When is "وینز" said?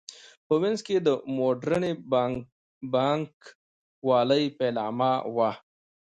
0.61-0.79